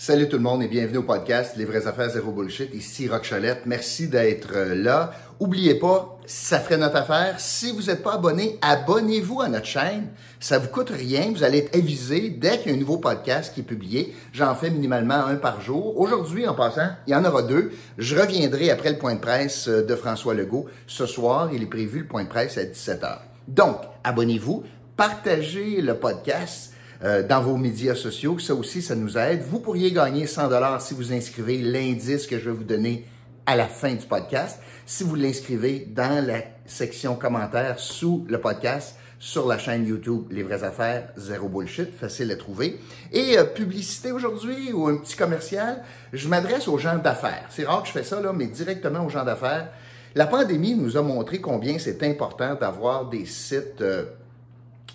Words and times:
Salut 0.00 0.28
tout 0.28 0.36
le 0.36 0.44
monde 0.44 0.62
et 0.62 0.68
bienvenue 0.68 0.98
au 0.98 1.02
podcast 1.02 1.56
Les 1.56 1.64
vraies 1.64 1.88
affaires 1.88 2.10
zéro 2.10 2.30
bullshit. 2.30 2.72
Ici 2.72 3.08
Rock. 3.08 3.34
Merci 3.66 4.06
d'être 4.06 4.50
euh, 4.54 4.76
là. 4.76 5.10
Oubliez 5.40 5.74
pas, 5.74 6.20
ça 6.24 6.60
ferait 6.60 6.76
notre 6.76 6.94
affaire. 6.94 7.40
Si 7.40 7.72
vous 7.72 7.82
n'êtes 7.86 8.04
pas 8.04 8.14
abonné, 8.14 8.60
abonnez-vous 8.62 9.40
à 9.40 9.48
notre 9.48 9.66
chaîne. 9.66 10.10
Ça 10.38 10.60
vous 10.60 10.68
coûte 10.68 10.90
rien. 10.90 11.32
Vous 11.34 11.42
allez 11.42 11.58
être 11.58 11.74
avisé 11.74 12.30
dès 12.30 12.58
qu'il 12.58 12.70
y 12.70 12.74
a 12.74 12.76
un 12.76 12.80
nouveau 12.80 12.98
podcast 12.98 13.52
qui 13.52 13.62
est 13.62 13.64
publié. 13.64 14.14
J'en 14.32 14.54
fais 14.54 14.70
minimalement 14.70 15.26
un 15.26 15.34
par 15.34 15.60
jour. 15.60 15.98
Aujourd'hui, 15.98 16.46
en 16.46 16.54
passant, 16.54 16.90
il 17.08 17.10
y 17.10 17.16
en 17.16 17.24
aura 17.24 17.42
deux. 17.42 17.72
Je 17.98 18.14
reviendrai 18.14 18.70
après 18.70 18.90
le 18.90 18.98
point 18.98 19.16
de 19.16 19.20
presse 19.20 19.66
euh, 19.66 19.84
de 19.84 19.96
François 19.96 20.32
Legault. 20.32 20.66
Ce 20.86 21.06
soir, 21.06 21.50
il 21.52 21.64
est 21.64 21.66
prévu 21.66 21.98
le 21.98 22.06
point 22.06 22.22
de 22.22 22.28
presse 22.28 22.56
à 22.56 22.62
17h. 22.62 23.18
Donc, 23.48 23.78
abonnez-vous, 24.04 24.62
partagez 24.96 25.80
le 25.82 25.94
podcast. 25.94 26.72
Euh, 27.04 27.22
dans 27.22 27.40
vos 27.40 27.56
médias 27.56 27.94
sociaux. 27.94 28.40
Ça 28.40 28.54
aussi, 28.54 28.82
ça 28.82 28.96
nous 28.96 29.16
aide. 29.16 29.42
Vous 29.42 29.60
pourriez 29.60 29.92
gagner 29.92 30.26
100 30.26 30.48
dollars 30.48 30.82
si 30.82 30.94
vous 30.94 31.12
inscrivez 31.12 31.58
l'indice 31.58 32.26
que 32.26 32.38
je 32.40 32.50
vais 32.50 32.56
vous 32.56 32.64
donner 32.64 33.06
à 33.46 33.54
la 33.54 33.66
fin 33.66 33.94
du 33.94 34.04
podcast. 34.04 34.60
Si 34.84 35.04
vous 35.04 35.14
l'inscrivez 35.14 35.86
dans 35.88 36.26
la 36.26 36.40
section 36.66 37.14
commentaires 37.14 37.78
sous 37.78 38.26
le 38.28 38.40
podcast 38.40 38.96
sur 39.20 39.46
la 39.46 39.58
chaîne 39.58 39.86
YouTube 39.86 40.26
Les 40.32 40.42
vraies 40.42 40.64
affaires, 40.64 41.10
zéro 41.16 41.48
bullshit, 41.48 41.94
facile 41.94 42.32
à 42.32 42.36
trouver. 42.36 42.80
Et 43.12 43.38
euh, 43.38 43.44
publicité 43.44 44.10
aujourd'hui 44.10 44.72
ou 44.72 44.88
un 44.88 44.96
petit 44.96 45.16
commercial, 45.16 45.84
je 46.12 46.28
m'adresse 46.28 46.66
aux 46.66 46.78
gens 46.78 46.98
d'affaires. 46.98 47.46
C'est 47.50 47.64
rare 47.64 47.82
que 47.82 47.88
je 47.88 47.92
fais 47.92 48.02
ça, 48.04 48.20
là, 48.20 48.32
mais 48.32 48.46
directement 48.46 49.06
aux 49.06 49.08
gens 49.08 49.24
d'affaires. 49.24 49.70
La 50.16 50.26
pandémie 50.26 50.74
nous 50.74 50.96
a 50.96 51.02
montré 51.02 51.40
combien 51.40 51.78
c'est 51.78 52.02
important 52.02 52.56
d'avoir 52.56 53.08
des 53.08 53.24
sites... 53.24 53.82
Euh, 53.82 54.06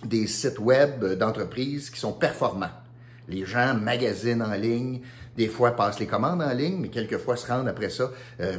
des 0.04 0.26
sites 0.26 0.58
web 0.58 1.04
d'entreprises 1.18 1.90
qui 1.90 1.98
sont 1.98 2.12
performants. 2.12 2.70
Les 3.28 3.44
gens 3.44 3.74
magasinent 3.74 4.42
en 4.42 4.54
ligne, 4.54 5.00
des 5.36 5.48
fois 5.48 5.72
passent 5.72 5.98
les 5.98 6.06
commandes 6.06 6.42
en 6.42 6.52
ligne, 6.52 6.78
mais 6.80 6.88
quelquefois 6.88 7.36
se 7.36 7.46
rendent 7.46 7.68
après 7.68 7.90
ça 7.90 8.10
euh, 8.40 8.58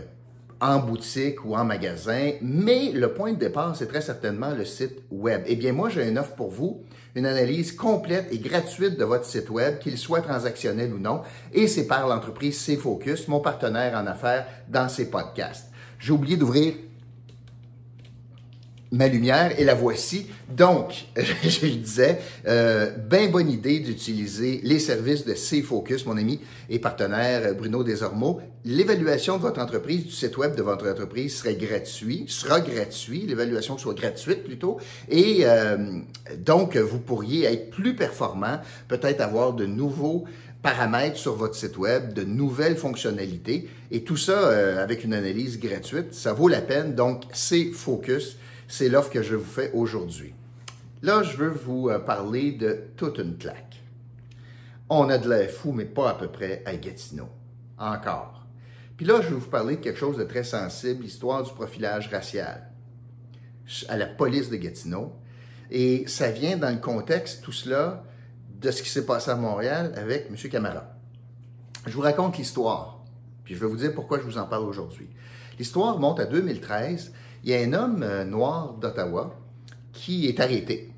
en 0.59 0.79
boutique 0.79 1.45
ou 1.45 1.55
en 1.55 1.63
magasin. 1.63 2.31
Mais 2.41 2.91
le 2.91 3.13
point 3.13 3.33
de 3.33 3.37
départ, 3.37 3.75
c'est 3.75 3.87
très 3.87 4.01
certainement 4.01 4.51
le 4.51 4.65
site 4.65 5.03
web. 5.11 5.43
Eh 5.45 5.55
bien, 5.55 5.73
moi, 5.73 5.89
j'ai 5.89 6.07
une 6.07 6.17
offre 6.17 6.35
pour 6.35 6.49
vous, 6.49 6.83
une 7.13 7.25
analyse 7.25 7.71
complète 7.73 8.27
et 8.31 8.39
gratuite 8.39 8.97
de 8.97 9.05
votre 9.05 9.25
site 9.25 9.49
web, 9.49 9.79
qu'il 9.79 9.97
soit 9.97 10.21
transactionnel 10.21 10.93
ou 10.93 10.99
non, 10.99 11.21
et 11.53 11.67
c'est 11.67 11.87
par 11.87 12.07
l'entreprise 12.07 12.59
C-Focus, 12.59 13.27
mon 13.27 13.39
partenaire 13.39 13.97
en 13.97 14.07
affaires 14.07 14.45
dans 14.67 14.89
ces 14.89 15.09
podcasts. 15.09 15.69
J'ai 15.99 16.11
oublié 16.11 16.37
d'ouvrir 16.37 16.73
ma 18.95 19.07
lumière 19.07 19.59
et 19.59 19.63
la 19.63 19.73
voici. 19.73 20.27
Donc, 20.49 21.05
je 21.15 21.67
disais, 21.67 22.19
euh, 22.47 22.91
bien 22.91 23.27
bonne 23.29 23.49
idée 23.49 23.79
d'utiliser 23.79 24.61
les 24.63 24.79
services 24.79 25.25
de 25.25 25.35
C-Focus, 25.35 26.05
mon 26.05 26.17
ami 26.17 26.39
et 26.69 26.79
partenaire 26.79 27.53
Bruno 27.55 27.83
Desormeaux. 27.83 28.39
L'évaluation 28.63 29.37
de 29.37 29.41
votre 29.41 29.61
entreprise, 29.61 30.05
du 30.05 30.11
site 30.11 30.37
web 30.37 30.55
de 30.55 30.63
votre 30.63 30.89
entreprise 30.89 31.37
serait 31.37 31.55
gratuit, 31.55 32.25
sera 32.27 32.61
gratuit, 32.61 33.25
l'évaluation 33.27 33.77
soit 33.77 33.93
gratuite 33.93 34.43
plutôt. 34.43 34.77
Et 35.09 35.41
euh, 35.43 35.77
donc, 36.37 36.77
vous 36.77 36.99
pourriez 36.99 37.45
être 37.45 37.69
plus 37.69 37.95
performant, 37.95 38.59
peut-être 38.87 39.21
avoir 39.21 39.53
de 39.53 39.65
nouveaux 39.65 40.25
paramètres 40.65 41.17
sur 41.17 41.35
votre 41.35 41.53
site 41.53 41.77
web, 41.77 42.13
de 42.13 42.23
nouvelles 42.23 42.75
fonctionnalités. 42.75 43.69
Et 43.91 44.03
tout 44.03 44.17
ça 44.17 44.31
euh, 44.31 44.81
avec 44.81 45.03
une 45.03 45.13
analyse 45.13 45.59
gratuite, 45.59 46.13
ça 46.13 46.33
vaut 46.33 46.47
la 46.47 46.61
peine. 46.61 46.95
Donc, 46.95 47.23
c'est 47.33 47.65
Focus. 47.65 48.37
C'est 48.67 48.89
l'offre 48.89 49.11
que 49.11 49.21
je 49.21 49.35
vous 49.35 49.45
fais 49.45 49.71
aujourd'hui. 49.73 50.33
Là, 51.01 51.23
je 51.23 51.37
veux 51.37 51.49
vous 51.49 51.89
euh, 51.89 51.99
parler 51.99 52.51
de 52.51 52.87
toute 52.97 53.19
une 53.19 53.37
claque. 53.37 53.81
On 54.89 55.09
a 55.09 55.17
de 55.17 55.29
l'air 55.29 55.49
fou, 55.49 55.71
mais 55.71 55.85
pas 55.85 56.11
à 56.11 56.13
peu 56.13 56.27
près 56.27 56.63
à 56.65 56.75
Gatineau. 56.75 57.29
Encore. 57.77 58.45
Puis 58.97 59.05
là, 59.05 59.21
je 59.21 59.29
vais 59.29 59.35
vous 59.35 59.49
parler 59.49 59.75
de 59.75 59.81
quelque 59.81 59.99
chose 59.99 60.17
de 60.17 60.23
très 60.23 60.43
sensible, 60.43 61.03
l'histoire 61.03 61.43
du 61.43 61.51
profilage 61.51 62.09
racial 62.09 62.71
à 63.89 63.97
la 63.97 64.05
police 64.05 64.49
de 64.49 64.55
Gatineau. 64.55 65.13
Et 65.71 66.07
ça 66.07 66.29
vient 66.29 66.57
dans 66.57 66.69
le 66.69 66.79
contexte, 66.79 67.43
tout 67.43 67.51
cela, 67.51 68.03
de 68.59 68.71
ce 68.71 68.81
qui 68.81 68.89
s'est 68.89 69.05
passé 69.05 69.31
à 69.31 69.35
Montréal 69.35 69.93
avec 69.95 70.27
M. 70.29 70.49
Camara. 70.49 70.85
Je 71.85 71.91
vous 71.91 72.01
raconte 72.01 72.37
l'histoire, 72.37 73.03
puis 73.45 73.55
je 73.55 73.61
vais 73.61 73.67
vous 73.67 73.77
dire 73.77 73.93
pourquoi 73.93 74.19
je 74.19 74.23
vous 74.23 74.37
en 74.37 74.45
parle 74.45 74.65
aujourd'hui. 74.65 75.07
L'histoire 75.57 75.99
monte 75.99 76.19
à 76.19 76.25
2013 76.25 77.13
il 77.45 77.51
y 77.51 77.53
a 77.53 77.59
un 77.59 77.73
homme 77.73 78.01
euh, 78.01 78.25
noir 78.25 78.73
d'Ottawa 78.73 79.35
qui 79.93 80.27
est 80.27 80.39
arrêté 80.39 80.91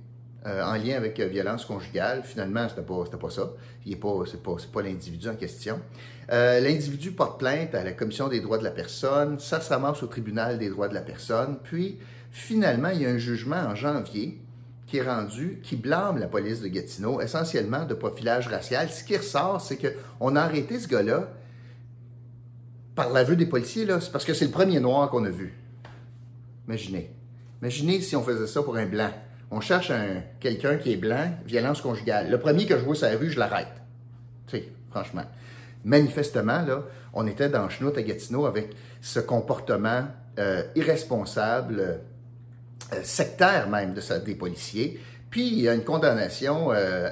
euh, 0.46 0.64
en 0.64 0.76
lien 0.76 0.96
avec 0.96 1.20
euh, 1.20 1.28
violence 1.28 1.66
conjugale. 1.66 2.24
Finalement, 2.24 2.70
c'était 2.70 2.84
pas, 2.84 3.04
pas 3.04 3.30
ça. 3.30 3.52
Ce 3.84 3.90
n'est 3.90 3.98
pas, 3.98 4.24
pas, 4.42 4.56
pas 4.72 4.82
l'individu 4.82 5.28
en 5.28 5.36
question. 5.36 5.82
l'individu 6.30 7.12
porte 7.12 7.38
plainte 7.38 7.76
à 7.76 7.84
la 7.84 7.92
Commission 7.92 8.30
des 8.30 8.40
droits 8.40 8.58
de 8.58 8.64
la 8.64 8.72
personne. 8.72 9.40
Ça 9.42 9.60
se 9.60 9.70
ramasse 9.70 10.02
au 10.04 10.08
tribunal 10.08 10.58
des 10.58 10.70
droits 10.70 10.88
de 10.88 10.94
la 10.94 11.02
personne. 11.02 11.58
Puis, 11.62 12.00
finalement, 12.32 12.90
il 12.94 13.02
y 13.02 13.06
a 13.06 13.10
un 13.10 13.18
jugement 13.18 13.58
en 13.58 13.76
janvier 13.76 14.40
qui 14.86 14.98
est 14.98 15.04
rendu, 15.04 15.60
qui 15.62 15.76
blâme 15.76 16.18
la 16.18 16.28
police 16.28 16.62
de 16.62 16.70
Gatineau, 16.70 17.20
essentiellement 17.20 17.84
de 17.84 17.94
profilage 17.94 18.48
racial. 18.48 18.90
Ce 18.90 19.04
qui 19.04 19.18
ressort, 19.18 19.60
c'est 19.60 19.78
qu'on 19.78 20.38
a 20.38 20.42
arrêté 20.42 20.80
ce 20.80 20.88
gars-là 20.88 21.28
par 22.98 23.14
l'aveu 23.14 23.38
des 23.38 23.46
policiers. 23.46 23.88
C'est 24.02 24.12
parce 24.12 24.26
que 24.26 24.34
c'est 24.34 24.46
le 24.46 24.52
premier 24.52 24.82
noir 24.82 25.10
qu'on 25.10 25.24
a 25.24 25.30
vu. 25.30 25.54
Imaginez. 26.68 27.14
Imaginez 27.62 28.02
si 28.02 28.16
on 28.16 28.24
faisait 28.24 28.48
ça 28.48 28.64
pour 28.64 28.76
un 28.76 28.88
blanc. 28.88 29.12
On 29.52 29.62
cherche 29.62 29.92
un, 29.92 30.24
quelqu'un 30.42 30.76
qui 30.76 30.92
est 30.92 30.98
blanc, 30.98 31.32
violence 31.46 31.80
conjugale. 31.80 32.30
Le 32.30 32.40
premier 32.40 32.66
que 32.66 32.78
je 32.78 32.84
vois 32.84 32.96
sur 32.96 33.08
la 33.08 33.16
rue, 33.16 33.30
je 33.30 33.40
l'arrête. 33.40 33.72
Tu 34.48 34.58
sais, 34.58 34.70
franchement. 34.90 35.24
Manifestement, 35.86 36.64
là, 36.64 36.84
on 37.14 37.28
était 37.28 37.48
dans 37.48 37.70
Chenoute 37.70 37.98
à 37.98 38.02
Gatineau 38.02 38.46
avec 38.46 38.72
ce 39.00 39.20
comportement 39.20 40.06
euh, 40.40 40.64
irresponsable, 40.76 41.80
euh, 42.94 43.04
sectaire 43.04 43.70
même 43.70 43.94
de 43.94 44.26
des 44.26 44.36
policiers. 44.36 45.00
Puis 45.30 45.48
il 45.48 45.62
y 45.62 45.70
a 45.70 45.76
une 45.76 45.84
condamnation 45.84 46.72
euh, 46.72 47.10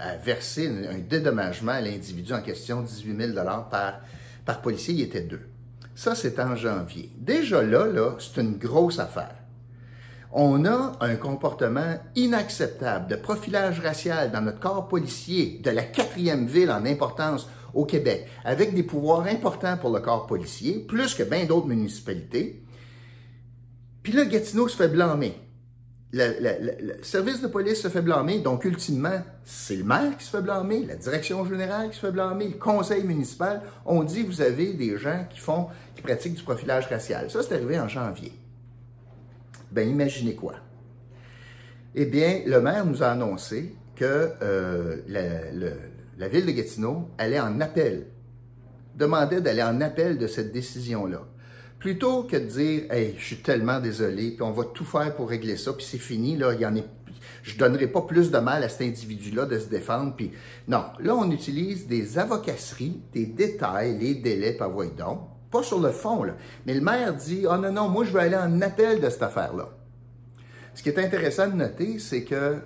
à 0.00 0.16
verser 0.16 0.68
un, 0.68 0.98
dédommagement 0.98 1.72
à 1.72 1.80
l'individu 1.80 2.32
en 2.32 2.40
question, 2.40 2.80
18 2.80 3.34
000 3.34 3.44
par, 3.70 4.00
par 4.48 4.62
policier. 4.62 4.94
Il 4.94 5.02
était 5.02 5.20
deux. 5.20 5.42
Ça, 5.94 6.14
c'est 6.14 6.40
en 6.40 6.56
janvier. 6.56 7.10
Déjà 7.18 7.62
là, 7.62 7.84
là, 7.84 8.16
c'est 8.18 8.40
une 8.40 8.56
grosse 8.56 8.98
affaire. 8.98 9.34
On 10.32 10.64
a 10.64 10.96
un 11.00 11.16
comportement 11.16 11.96
inacceptable 12.16 13.08
de 13.08 13.16
profilage 13.16 13.80
racial 13.80 14.32
dans 14.32 14.40
notre 14.40 14.58
corps 14.58 14.88
policier 14.88 15.60
de 15.62 15.70
la 15.70 15.82
quatrième 15.82 16.46
ville 16.46 16.70
en 16.70 16.86
importance 16.86 17.46
au 17.74 17.84
Québec, 17.84 18.26
avec 18.42 18.74
des 18.74 18.82
pouvoirs 18.82 19.26
importants 19.26 19.76
pour 19.76 19.90
le 19.90 20.00
corps 20.00 20.26
policier, 20.26 20.78
plus 20.78 21.14
que 21.14 21.24
bien 21.24 21.44
d'autres 21.44 21.66
municipalités. 21.66 22.64
Puis 24.02 24.14
là, 24.14 24.24
Gatineau 24.24 24.66
se 24.66 24.76
fait 24.76 24.88
blâmer 24.88 25.38
le, 26.12 27.02
service 27.02 27.42
de 27.42 27.48
police 27.48 27.82
se 27.82 27.88
fait 27.88 28.00
blâmer, 28.00 28.38
donc 28.38 28.64
ultimement, 28.64 29.22
c'est 29.44 29.76
le 29.76 29.84
maire 29.84 30.16
qui 30.16 30.24
se 30.24 30.30
fait 30.30 30.42
blâmer, 30.42 30.84
la 30.86 30.96
direction 30.96 31.44
générale 31.44 31.90
qui 31.90 31.96
se 31.96 32.06
fait 32.06 32.12
blâmer, 32.12 32.48
le 32.48 32.56
conseil 32.56 33.04
municipal. 33.04 33.62
On 33.84 34.02
dit 34.02 34.22
vous 34.22 34.40
avez 34.40 34.72
des 34.72 34.96
gens 34.96 35.26
qui 35.28 35.38
font, 35.38 35.66
qui 35.94 36.02
pratiquent 36.02 36.34
du 36.34 36.42
profilage 36.42 36.86
racial. 36.86 37.30
Ça, 37.30 37.42
c'est 37.42 37.54
arrivé 37.54 37.78
en 37.78 37.88
janvier. 37.88 38.32
Ben, 39.70 39.86
imaginez 39.88 40.34
quoi? 40.34 40.54
Eh 41.94 42.06
bien, 42.06 42.42
le 42.46 42.60
maire 42.60 42.86
nous 42.86 43.02
a 43.02 43.08
annoncé 43.08 43.74
que 43.94 44.30
euh, 44.40 45.02
la, 45.08 45.70
la 46.16 46.28
ville 46.28 46.46
de 46.46 46.52
Gatineau 46.52 47.10
allait 47.18 47.40
en 47.40 47.60
appel, 47.60 48.06
demandait 48.94 49.40
d'aller 49.40 49.62
en 49.62 49.80
appel 49.80 50.16
de 50.16 50.26
cette 50.26 50.52
décision-là. 50.52 51.22
Plutôt 51.78 52.24
que 52.24 52.36
de 52.36 52.44
dire, 52.44 52.92
hey, 52.92 53.14
je 53.18 53.24
suis 53.24 53.36
tellement 53.36 53.78
désolé, 53.78 54.32
puis 54.32 54.42
on 54.42 54.50
va 54.50 54.64
tout 54.64 54.84
faire 54.84 55.14
pour 55.14 55.28
régler 55.28 55.56
ça, 55.56 55.72
puis 55.72 55.86
c'est 55.88 55.98
fini, 55.98 56.36
là, 56.36 56.52
il 56.54 56.60
y 56.60 56.66
en 56.66 56.74
est, 56.74 56.84
je 57.44 57.56
donnerai 57.56 57.86
pas 57.86 58.02
plus 58.02 58.30
de 58.30 58.38
mal 58.38 58.64
à 58.64 58.68
cet 58.68 58.82
individu-là 58.82 59.46
de 59.46 59.58
se 59.58 59.68
défendre, 59.68 60.14
puis 60.16 60.32
non. 60.66 60.84
Là, 60.98 61.14
on 61.14 61.30
utilise 61.30 61.86
des 61.86 62.18
avocasseries, 62.18 63.00
des 63.12 63.26
détails, 63.26 63.96
les 63.98 64.16
délais, 64.16 64.52
pas 64.52 64.68
donc. 64.96 65.20
Pas 65.50 65.62
sur 65.62 65.80
le 65.80 65.90
fond, 65.90 66.24
là. 66.24 66.34
Mais 66.66 66.74
le 66.74 66.80
maire 66.80 67.14
dit, 67.14 67.46
oh 67.48 67.56
non, 67.56 67.72
non, 67.72 67.88
moi, 67.88 68.04
je 68.04 68.12
vais 68.12 68.20
aller 68.20 68.36
en 68.36 68.60
appel 68.60 69.00
de 69.00 69.08
cette 69.08 69.22
affaire-là. 69.22 69.68
Ce 70.74 70.82
qui 70.82 70.90
est 70.90 70.98
intéressant 70.98 71.48
de 71.48 71.54
noter, 71.54 71.98
c'est 71.98 72.24
que 72.24 72.56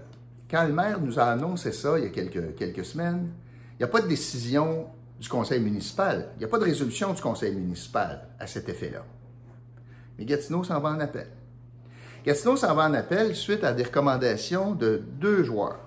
quand 0.50 0.64
le 0.66 0.72
maire 0.72 1.00
nous 1.00 1.18
a 1.18 1.24
annoncé 1.24 1.70
ça 1.72 1.98
il 1.98 2.04
y 2.04 2.06
a 2.06 2.10
quelques, 2.10 2.56
quelques 2.56 2.84
semaines, 2.84 3.30
il 3.74 3.78
n'y 3.78 3.84
a 3.84 3.88
pas 3.88 4.00
de 4.00 4.08
décision 4.08 4.86
du 5.22 5.28
conseil 5.28 5.60
municipal. 5.60 6.30
Il 6.34 6.40
n'y 6.40 6.44
a 6.44 6.48
pas 6.48 6.58
de 6.58 6.64
résolution 6.64 7.12
du 7.12 7.22
conseil 7.22 7.54
municipal 7.54 8.26
à 8.40 8.48
cet 8.48 8.68
effet-là. 8.68 9.04
Mais 10.18 10.24
Gatineau 10.24 10.64
s'en 10.64 10.80
va 10.80 10.90
en 10.90 10.98
appel. 10.98 11.28
Gatineau 12.26 12.56
s'en 12.56 12.74
va 12.74 12.88
en 12.88 12.94
appel 12.94 13.36
suite 13.36 13.62
à 13.62 13.72
des 13.72 13.84
recommandations 13.84 14.74
de 14.74 15.00
deux 15.20 15.44
joueurs. 15.44 15.78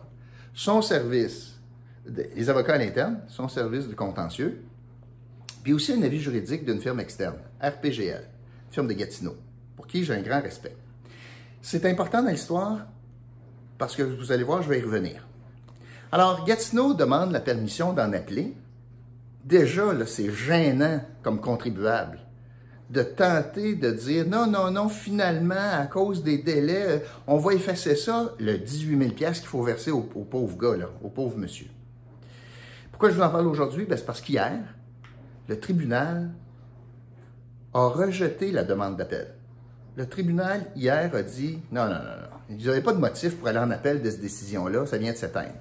Son 0.54 0.82
service, 0.82 1.60
les 2.06 2.50
avocats 2.50 2.76
à 2.76 2.78
l'interne, 2.78 3.20
son 3.28 3.50
service 3.50 3.90
de 3.90 3.94
contentieux, 3.94 4.64
puis 5.64 5.74
aussi 5.74 5.92
un 5.92 6.02
avis 6.04 6.22
juridique 6.22 6.64
d'une 6.64 6.80
firme 6.80 7.02
externe, 7.02 7.38
RPGL, 7.62 8.30
firme 8.72 8.88
de 8.88 8.94
Gatineau, 8.94 9.36
pour 9.76 9.86
qui 9.86 10.06
j'ai 10.06 10.14
un 10.14 10.22
grand 10.22 10.42
respect. 10.42 10.78
C'est 11.62 11.86
important 11.86 12.24
dans 12.24 12.30
l'histoire 12.30 12.86
parce 13.78 13.98
que 13.98 14.04
vous 14.04 14.32
allez 14.32 14.44
voir, 14.44 14.62
je 14.62 14.70
vais 14.70 14.80
y 14.80 14.84
revenir. 14.84 15.28
Alors, 16.14 16.46
Gatineau 16.46 16.94
demande 16.94 17.34
la 17.34 17.42
permission 17.42 17.92
d'en 17.92 18.14
appeler 18.14 18.56
déjà, 19.46 19.84
c'est 20.06 20.32
gênant 20.32 21.02
comme 21.24 21.40
contribuable 21.40 22.20
de 22.90 23.02
tenter 23.02 23.76
de 23.76 23.92
dire 23.92 24.28
non, 24.28 24.48
non, 24.48 24.72
non, 24.72 24.90
finalement, 24.90 25.56
à 25.56 25.86
cause 25.88 26.24
des 26.24 26.38
délais, 26.38 26.86
euh, 26.88 27.00
on 27.28 27.38
va 27.38 27.54
effacer 27.54 27.96
ça, 27.96 28.34
le 28.40 28.58
18 28.58 28.98
000 28.98 29.12
qu'il 29.12 29.48
faut 29.48 29.64
verser 29.64 29.92
au, 29.92 30.02
pauvre 30.02 30.58
gars, 30.58 30.78
là, 30.78 30.90
au 31.04 31.10
pauvre 31.10 31.38
monsieur. 31.38 31.68
Pourquoi 32.92 33.10
je 33.10 33.16
vous 33.16 33.24
en 33.24 33.30
parle 33.30 33.48
aujourd'hui? 33.48 33.86
Ben, 33.86 33.98
c'est 33.98 34.06
parce 34.06 34.22
qu'hier, 34.22 34.60
le 35.48 35.60
tribunal 35.60 36.30
a 37.74 37.88
rejeté 37.88 38.52
la 38.52 38.64
demande 38.64 38.98
d'appel. 38.98 39.34
Le 39.98 40.08
tribunal, 40.08 40.66
hier, 40.76 41.10
a 41.14 41.24
dit 41.24 41.60
non, 41.72 41.86
non, 41.86 41.94
non, 41.94 41.96
non. 41.96 42.36
Ils 42.50 42.66
n'avaient 42.68 42.82
pas 42.82 42.94
de 42.94 43.00
motif 43.00 43.36
pour 43.38 43.48
aller 43.48 43.58
en 43.58 43.72
appel 43.72 44.02
de 44.04 44.10
cette 44.10 44.22
décision-là, 44.22 44.86
ça 44.86 44.98
vient 44.98 45.12
de 45.12 45.18
s'éteindre. 45.18 45.56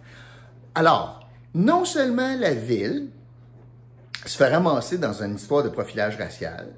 Alors, 0.74 1.26
non 1.54 1.86
seulement 1.86 2.36
la 2.38 2.52
ville 2.52 3.08
se 4.24 4.36
fait 4.36 4.48
ramasser 4.48 4.98
dans 4.98 5.22
une 5.22 5.36
histoire 5.36 5.62
de 5.62 5.68
profilage 5.68 6.16
racial, 6.16 6.72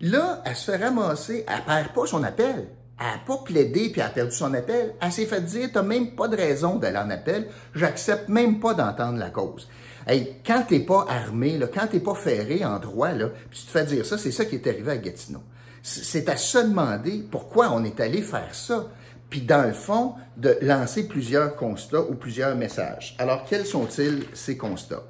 Là, 0.00 0.42
elle 0.46 0.56
se 0.56 0.70
fait 0.70 0.82
ramasser, 0.82 1.44
elle 1.46 1.64
perd 1.64 1.92
pas 1.92 2.06
son 2.06 2.22
appel. 2.24 2.68
Elle 2.98 3.06
n'a 3.06 3.18
pas 3.26 3.38
plaidé 3.38 3.90
puis 3.90 4.00
elle 4.00 4.06
a 4.06 4.10
perdu 4.10 4.32
son 4.32 4.52
appel. 4.54 4.94
Elle 5.00 5.12
s'est 5.12 5.26
fait 5.26 5.42
dire, 5.42 5.68
t'as 5.72 5.82
même 5.82 6.14
pas 6.14 6.28
de 6.28 6.36
raison 6.36 6.76
d'aller 6.76 6.96
en 6.96 7.10
appel. 7.10 7.48
J'accepte 7.74 8.28
même 8.28 8.60
pas 8.60 8.72
d'entendre 8.72 9.18
la 9.18 9.30
cause. 9.30 9.68
Hey, 10.06 10.36
quand 10.44 10.64
t'es 10.66 10.80
pas 10.80 11.06
armé, 11.08 11.58
là, 11.58 11.66
quand 11.66 11.86
t'es 11.86 12.00
pas 12.00 12.14
ferré 12.14 12.64
en 12.64 12.78
droit, 12.78 13.12
là, 13.12 13.28
puis 13.50 13.60
tu 13.60 13.66
te 13.66 13.70
fais 13.70 13.84
dire 13.84 14.06
ça, 14.06 14.16
c'est 14.16 14.32
ça 14.32 14.46
qui 14.46 14.54
est 14.54 14.66
arrivé 14.66 14.92
à 14.92 14.96
Gatineau. 14.96 15.42
C'est 15.82 16.28
à 16.28 16.36
se 16.36 16.58
demander 16.58 17.26
pourquoi 17.30 17.70
on 17.70 17.84
est 17.84 18.00
allé 18.00 18.22
faire 18.22 18.54
ça. 18.54 18.86
Puis 19.28 19.42
dans 19.42 19.66
le 19.66 19.72
fond, 19.72 20.14
de 20.36 20.58
lancer 20.62 21.06
plusieurs 21.06 21.56
constats 21.56 22.02
ou 22.02 22.14
plusieurs 22.14 22.56
messages. 22.56 23.16
Alors, 23.18 23.44
quels 23.44 23.66
sont-ils 23.66 24.24
ces 24.32 24.56
constats? 24.56 25.04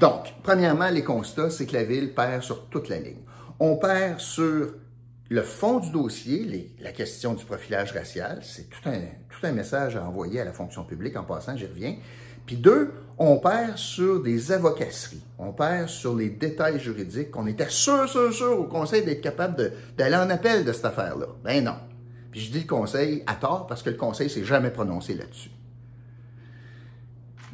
Donc, 0.00 0.34
premièrement, 0.42 0.90
les 0.90 1.04
constats, 1.04 1.50
c'est 1.50 1.66
que 1.66 1.74
la 1.74 1.84
ville 1.84 2.14
perd 2.14 2.42
sur 2.42 2.66
toute 2.66 2.88
la 2.88 2.98
ligne. 2.98 3.22
On 3.60 3.76
perd 3.76 4.18
sur 4.18 4.74
le 5.30 5.42
fond 5.42 5.78
du 5.78 5.90
dossier, 5.90 6.74
la 6.80 6.92
question 6.92 7.34
du 7.34 7.44
profilage 7.44 7.92
racial, 7.92 8.40
c'est 8.42 8.68
tout 8.68 8.88
un, 8.88 9.52
message 9.52 9.94
à 9.94 10.04
envoyer 10.04 10.40
à 10.40 10.44
la 10.44 10.52
fonction 10.52 10.84
publique, 10.84 11.16
en 11.16 11.24
passant, 11.24 11.56
j'y 11.56 11.66
reviens. 11.66 11.96
Puis 12.46 12.56
deux, 12.56 12.92
on 13.18 13.36
perd 13.38 13.76
sur 13.76 14.22
des 14.22 14.52
avocasseries, 14.52 15.22
on 15.38 15.52
perd 15.52 15.88
sur 15.88 16.14
les 16.14 16.30
détails 16.30 16.80
juridiques, 16.80 17.30
qu'on 17.30 17.46
était 17.46 17.68
sûr, 17.68 18.08
sûr, 18.08 18.32
sûr 18.32 18.58
au 18.58 18.64
conseil 18.64 19.04
d'être 19.04 19.20
capable 19.20 19.72
d'aller 19.96 20.16
en 20.16 20.30
appel 20.30 20.64
de 20.64 20.72
cette 20.72 20.86
affaire-là. 20.86 21.26
Ben 21.42 21.62
non. 21.62 21.76
Puis 22.30 22.40
je 22.40 22.52
dis 22.52 22.66
conseil 22.66 23.22
à 23.26 23.34
tort 23.34 23.66
parce 23.66 23.82
que 23.82 23.90
le 23.90 23.96
conseil 23.96 24.28
s'est 24.28 24.44
jamais 24.44 24.70
prononcé 24.70 25.14
là-dessus. 25.14 25.50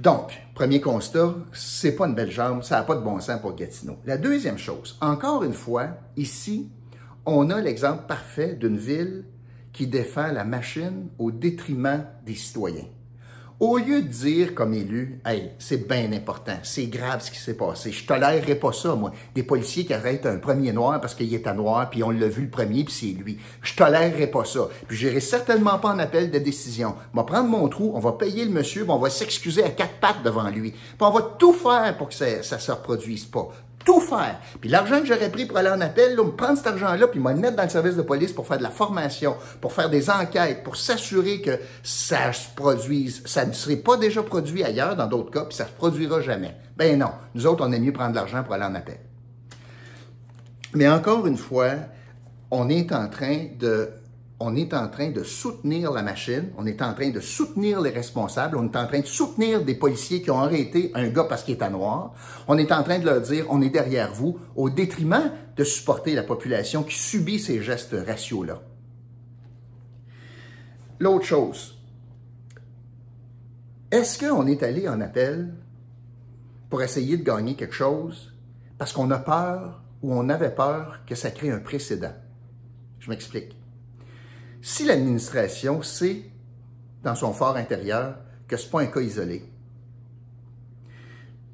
Donc, 0.00 0.32
premier 0.54 0.80
constat, 0.80 1.34
c'est 1.52 1.94
pas 1.94 2.06
une 2.06 2.14
belle 2.14 2.30
jambe, 2.30 2.62
ça 2.62 2.76
n'a 2.76 2.84
pas 2.84 2.94
de 2.94 3.02
bon 3.02 3.20
sens 3.20 3.38
pour 3.38 3.54
Gatineau. 3.54 3.98
La 4.06 4.16
deuxième 4.16 4.56
chose, 4.56 4.96
encore 5.02 5.44
une 5.44 5.52
fois, 5.52 5.88
ici, 6.16 6.70
on 7.26 7.50
a 7.50 7.60
l'exemple 7.60 8.04
parfait 8.08 8.54
d'une 8.54 8.78
ville 8.78 9.26
qui 9.74 9.86
défend 9.86 10.32
la 10.32 10.44
machine 10.44 11.08
au 11.18 11.30
détriment 11.30 12.06
des 12.24 12.34
citoyens. 12.34 12.86
Au 13.60 13.76
lieu 13.76 14.00
de 14.00 14.08
dire 14.08 14.54
comme 14.54 14.72
élu, 14.72 15.20
hey, 15.26 15.50
c'est 15.58 15.86
bien 15.86 16.10
important, 16.14 16.56
c'est 16.62 16.86
grave 16.86 17.20
ce 17.22 17.30
qui 17.30 17.38
s'est 17.38 17.58
passé, 17.58 17.92
je 17.92 18.06
tolérerai 18.06 18.54
pas 18.54 18.72
ça, 18.72 18.94
moi. 18.94 19.12
Des 19.34 19.42
policiers 19.42 19.84
qui 19.84 19.92
arrêtent 19.92 20.24
un 20.24 20.38
premier 20.38 20.72
noir 20.72 20.98
parce 20.98 21.14
qu'il 21.14 21.34
est 21.34 21.46
à 21.46 21.52
noir, 21.52 21.90
puis 21.90 22.02
on 22.02 22.08
l'a 22.08 22.26
vu 22.26 22.44
le 22.44 22.48
premier, 22.48 22.84
puis 22.84 22.94
c'est 22.94 23.22
lui. 23.22 23.36
Je 23.60 23.74
tolérerai 23.74 24.28
pas 24.28 24.46
ça. 24.46 24.60
Puis 24.88 24.96
j'irai 24.96 25.20
certainement 25.20 25.78
pas 25.78 25.90
en 25.90 25.98
appel 25.98 26.30
de 26.30 26.38
décision. 26.38 26.94
On 27.12 27.18
va 27.18 27.24
prendre 27.24 27.50
mon 27.50 27.68
trou, 27.68 27.92
on 27.94 28.00
va 28.00 28.12
payer 28.12 28.46
le 28.46 28.50
monsieur, 28.50 28.84
puis 28.84 28.92
on 28.92 28.98
va 28.98 29.10
s'excuser 29.10 29.62
à 29.62 29.68
quatre 29.68 30.00
pattes 30.00 30.22
devant 30.24 30.48
lui. 30.48 30.70
Puis 30.70 30.80
on 30.98 31.10
va 31.10 31.20
tout 31.20 31.52
faire 31.52 31.98
pour 31.98 32.08
que 32.08 32.14
ça, 32.14 32.42
ça 32.42 32.58
se 32.58 32.72
reproduise 32.72 33.26
pas 33.26 33.50
tout 33.84 34.00
faire. 34.00 34.38
Puis 34.60 34.68
l'argent 34.68 35.00
que 35.00 35.06
j'aurais 35.06 35.30
pris 35.30 35.46
pour 35.46 35.56
aller 35.56 35.70
en 35.70 35.80
appel, 35.80 36.14
là, 36.14 36.24
me 36.24 36.30
prendre 36.30 36.56
cet 36.56 36.66
argent-là, 36.66 37.06
puis 37.08 37.20
me 37.20 37.32
mettre 37.34 37.56
dans 37.56 37.62
le 37.62 37.68
service 37.68 37.96
de 37.96 38.02
police 38.02 38.32
pour 38.32 38.46
faire 38.46 38.58
de 38.58 38.62
la 38.62 38.70
formation, 38.70 39.36
pour 39.60 39.72
faire 39.72 39.90
des 39.90 40.10
enquêtes, 40.10 40.62
pour 40.62 40.76
s'assurer 40.76 41.40
que 41.40 41.58
ça 41.82 42.32
se 42.32 42.48
produise. 42.54 43.22
Ça 43.26 43.44
ne 43.44 43.52
serait 43.52 43.76
pas 43.76 43.96
déjà 43.96 44.22
produit 44.22 44.62
ailleurs 44.64 44.96
dans 44.96 45.06
d'autres 45.06 45.30
cas, 45.30 45.44
puis 45.44 45.56
ça 45.56 45.66
se 45.66 45.72
produira 45.72 46.20
jamais. 46.20 46.54
Ben 46.76 46.98
non. 46.98 47.10
Nous 47.34 47.46
autres, 47.46 47.64
on 47.66 47.72
aime 47.72 47.82
mieux 47.82 47.92
prendre 47.92 48.14
l'argent 48.14 48.42
pour 48.42 48.54
aller 48.54 48.64
en 48.64 48.74
appel. 48.74 48.98
Mais 50.74 50.88
encore 50.88 51.26
une 51.26 51.36
fois, 51.36 51.72
on 52.50 52.68
est 52.68 52.92
en 52.92 53.08
train 53.08 53.46
de 53.58 53.90
on 54.42 54.56
est 54.56 54.72
en 54.72 54.88
train 54.88 55.10
de 55.10 55.22
soutenir 55.22 55.92
la 55.92 56.02
machine, 56.02 56.50
on 56.56 56.64
est 56.64 56.80
en 56.80 56.94
train 56.94 57.10
de 57.10 57.20
soutenir 57.20 57.82
les 57.82 57.90
responsables, 57.90 58.56
on 58.56 58.64
est 58.64 58.76
en 58.76 58.86
train 58.86 59.00
de 59.00 59.06
soutenir 59.06 59.62
des 59.62 59.74
policiers 59.74 60.22
qui 60.22 60.30
ont 60.30 60.40
arrêté 60.40 60.90
un 60.94 61.08
gars 61.08 61.24
parce 61.24 61.44
qu'il 61.44 61.62
à 61.62 61.68
noir, 61.68 62.14
on 62.48 62.56
est 62.56 62.72
en 62.72 62.82
train 62.82 62.98
de 62.98 63.04
leur 63.04 63.20
dire 63.20 63.44
on 63.50 63.60
est 63.60 63.68
derrière 63.68 64.10
vous 64.14 64.38
au 64.56 64.70
détriment 64.70 65.30
de 65.56 65.62
supporter 65.62 66.14
la 66.14 66.22
population 66.22 66.82
qui 66.82 66.96
subit 66.96 67.38
ces 67.38 67.62
gestes 67.62 67.94
raciaux-là. 67.94 68.62
L'autre 70.98 71.26
chose, 71.26 71.78
est-ce 73.90 74.18
qu'on 74.18 74.46
est 74.46 74.62
allé 74.62 74.88
en 74.88 75.02
appel 75.02 75.52
pour 76.70 76.82
essayer 76.82 77.18
de 77.18 77.24
gagner 77.24 77.56
quelque 77.56 77.74
chose 77.74 78.32
parce 78.78 78.94
qu'on 78.94 79.10
a 79.10 79.18
peur 79.18 79.82
ou 80.02 80.14
on 80.14 80.30
avait 80.30 80.54
peur 80.54 81.00
que 81.06 81.14
ça 81.14 81.30
crée 81.30 81.50
un 81.50 81.58
précédent? 81.58 82.14
Je 83.00 83.10
m'explique. 83.10 83.59
Si 84.62 84.84
l'administration 84.84 85.82
sait, 85.82 86.22
dans 87.02 87.14
son 87.14 87.32
fort 87.32 87.56
intérieur, 87.56 88.16
que 88.46 88.56
ce 88.56 88.64
n'est 88.64 88.70
pas 88.70 88.80
un 88.82 88.86
cas 88.86 89.00
isolé, 89.00 89.44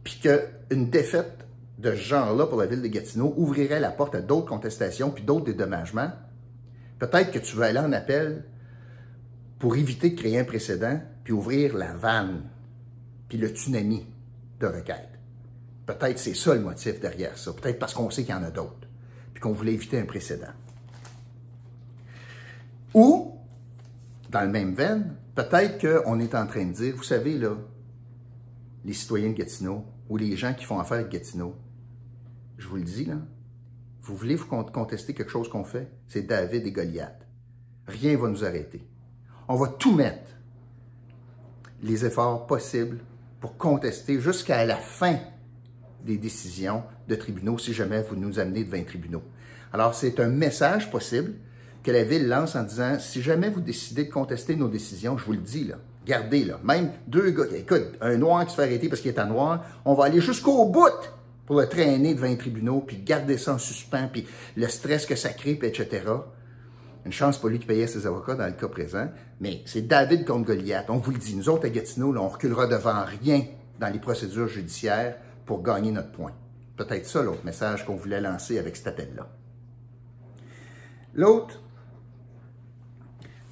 puis 0.03 0.21
qu'une 0.21 0.91
défaite 0.91 1.47
de 1.79 1.91
ce 1.91 1.97
genre-là 1.97 2.47
pour 2.47 2.59
la 2.59 2.67
ville 2.67 2.83
de 2.83 2.89
Gatineau 2.89 3.35
ouvrirait 3.37 3.81
la 3.81 3.91
porte 3.91 4.15
à 4.15 4.21
d'autres 4.21 4.47
contestations 4.47 5.11
puis 5.11 5.25
d'autres 5.25 5.45
dédommagements, 5.45 6.11
peut-être 6.99 7.31
que 7.31 7.39
tu 7.39 7.57
veux 7.57 7.65
aller 7.65 7.79
en 7.79 7.93
appel 7.93 8.45
pour 9.59 9.77
éviter 9.77 10.11
de 10.11 10.17
créer 10.17 10.39
un 10.39 10.45
précédent 10.45 11.01
puis 11.25 11.33
ouvrir 11.33 11.77
la 11.77 11.93
vanne 11.93 12.43
puis 13.29 13.39
le 13.39 13.49
tsunami 13.49 14.07
de 14.61 14.67
requête. 14.67 15.11
Peut-être 15.87 16.19
c'est 16.19 16.35
ça 16.35 16.55
le 16.55 16.61
motif 16.61 17.01
derrière 17.01 17.37
ça. 17.37 17.53
Peut-être 17.53 17.79
parce 17.79 17.95
qu'on 17.95 18.11
sait 18.11 18.23
qu'il 18.23 18.35
y 18.35 18.39
en 18.39 18.43
a 18.43 18.51
d'autres 18.51 18.89
puis 19.35 19.41
qu'on 19.41 19.53
voulait 19.53 19.75
éviter 19.75 19.99
un 19.99 20.07
précédent. 20.07 20.53
Ou, 22.97 23.39
dans 24.31 24.41
le 24.41 24.49
même 24.49 24.75
veine, 24.75 25.17
peut-être 25.35 25.79
qu'on 25.79 26.19
est 26.19 26.35
en 26.35 26.47
train 26.47 26.65
de 26.65 26.73
dire, 26.73 26.97
vous 26.97 27.03
savez, 27.03 27.37
là, 27.37 27.55
les 28.87 28.95
citoyens 28.95 29.29
de 29.29 29.35
Gatineau 29.35 29.85
ou 30.09 30.17
les 30.17 30.35
gens 30.35 30.55
qui 30.55 30.65
font 30.65 30.79
affaire 30.79 31.01
avec 31.01 31.11
Gatineau, 31.11 31.55
je 32.57 32.67
vous 32.67 32.77
le 32.77 32.85
dis, 32.85 33.05
là, 33.05 33.17
vous 34.01 34.17
voulez 34.17 34.35
vous 34.35 34.47
contester 34.47 35.13
quelque 35.13 35.31
chose 35.31 35.51
qu'on 35.51 35.65
fait, 35.65 35.91
c'est 36.09 36.23
David 36.23 36.67
et 36.67 36.73
Goliath. 36.73 37.27
Rien 37.87 38.13
ne 38.13 38.17
va 38.17 38.29
nous 38.29 38.45
arrêter. 38.47 38.89
On 39.47 39.57
va 39.57 39.69
tout 39.69 39.93
mettre, 39.93 40.31
les 41.83 42.07
efforts 42.07 42.47
possibles 42.47 43.01
pour 43.41 43.59
contester 43.59 44.19
jusqu'à 44.23 44.65
la 44.65 44.77
fin 44.77 45.19
des 46.03 46.17
décisions 46.17 46.83
de 47.09 47.15
tribunaux 47.15 47.59
si 47.59 47.75
jamais 47.75 48.01
vous 48.01 48.17
nous 48.17 48.39
amenez 48.39 48.65
devant 48.65 48.79
les 48.79 48.87
tribunaux. 48.87 49.23
Alors, 49.75 49.95
c'est 49.95 50.19
un 50.19 50.29
message 50.29 50.91
possible 50.91 51.35
que 51.87 51.93
la 51.93 52.03
ville 52.03 52.27
lance 52.27 52.57
en 52.57 52.65
disant 52.65 52.99
si 52.99 53.23
jamais 53.23 53.49
vous 53.49 53.61
décidez 53.61 54.05
de 54.05 54.11
contester 54.11 54.57
nos 54.57 54.67
décisions, 54.67 55.17
je 55.17 55.25
vous 55.25 55.35
le 55.35 55.39
dis 55.39 55.65
là, 55.65 55.77
gardez 56.05 56.45
là, 56.45 56.59
même 56.65 56.91
deux 57.07 57.31
gars, 57.31 57.45
écoute, 57.55 57.93
un 58.01 58.17
noir 58.17 58.45
qui 58.45 58.51
se 58.51 58.57
fait 58.57 58.65
arrêter 58.65 58.89
parce 58.89 59.01
qu'il 59.01 59.13
est 59.13 59.21
à 59.21 59.25
noir, 59.25 59.65
on 59.85 59.95
va 59.95 60.07
aller 60.07 60.21
jusqu'au 60.21 60.67
bout 60.67 61.13
pour 61.47 61.61
le 61.61 61.69
traîner 61.69 62.13
devant 62.15 62.27
les 62.27 62.37
tribunaux, 62.37 62.81
puis 62.85 62.97
garder 62.97 63.39
ça 63.39 63.55
en 63.55 63.59
suspens, 63.59 64.09
puis 64.13 64.27
le 64.57 64.67
stress 64.67 65.07
que 65.07 65.15
ça 65.15 65.29
crée, 65.29 65.55
puis 65.55 65.69
etc. 65.69 66.03
Une 67.05 67.13
chance 67.13 67.39
pour 67.39 67.51
lui 67.51 67.61
qui 67.61 67.67
payait 67.67 67.87
ses 67.87 68.05
avocats 68.05 68.35
dans 68.35 68.47
le 68.47 68.53
cas 68.55 68.67
présent, 68.67 69.09
mais 69.39 69.63
c'est 69.65 69.87
David 69.87 70.25
contre 70.25 70.47
Goliath. 70.47 70.87
On 70.89 70.97
vous 70.97 71.13
le 71.13 71.19
dit, 71.19 71.37
nous 71.37 71.49
autres 71.49 71.67
à 71.67 71.69
Gatineau, 71.69 72.13
là, 72.13 72.21
on 72.21 72.29
reculera 72.29 72.67
devant 72.67 73.05
rien 73.05 73.45
dans 73.79 73.93
les 73.93 74.01
procédures 74.01 74.49
judiciaires 74.49 75.19
pour 75.45 75.63
gagner 75.63 75.93
notre 75.93 76.11
point. 76.11 76.33
Peut-être 76.77 77.07
ça 77.07 77.23
l'autre 77.23 77.45
message 77.45 77.87
qu'on 77.87 77.95
voulait 77.95 78.21
lancer 78.21 78.59
avec 78.59 78.75
cet 78.75 78.89
appel-là. 78.89 79.29
L'autre, 81.15 81.61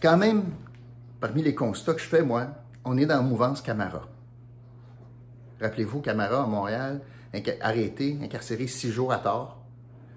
quand 0.05 0.19
même, 0.19 0.53
parmi 1.19 1.43
les 1.43 1.55
constats 1.55 1.95
que 1.95 2.01
je 2.01 2.07
fais, 2.07 2.23
moi, 2.23 2.49
on 2.85 2.99
est 2.99 3.07
dans 3.07 3.17
la 3.17 3.23
mouvance 3.23 3.63
Camara. 3.63 4.07
Rappelez-vous, 5.59 6.03
Camara 6.03 6.45
à 6.45 6.47
Montréal, 6.47 7.01
arrêté, 7.63 8.19
incarcéré 8.23 8.67
six 8.67 8.91
jours 8.91 9.13
à 9.13 9.19
tort, 9.19 9.65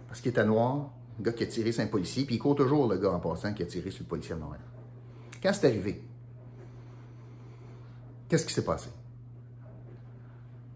parce 0.09 0.19
qu'il 0.19 0.31
était 0.31 0.43
noir, 0.43 0.91
un 1.17 1.23
gars 1.23 1.31
qui 1.31 1.43
a 1.43 1.47
tiré 1.47 1.71
sur 1.71 1.85
un 1.85 1.87
policier, 1.87 2.25
puis 2.25 2.35
il 2.35 2.39
court 2.39 2.55
toujours 2.55 2.89
le 2.89 2.97
gars 2.97 3.11
en 3.11 3.21
passant 3.21 3.53
qui 3.53 3.63
a 3.63 3.65
tiré 3.65 3.89
sur 3.89 4.03
le 4.03 4.09
policier 4.09 4.33
à 4.33 4.37
Montréal. 4.37 4.65
Quand 5.41 5.53
c'est 5.53 5.67
arrivé, 5.67 6.03
qu'est-ce 8.27 8.45
qui 8.45 8.53
s'est 8.53 8.65
passé? 8.65 8.89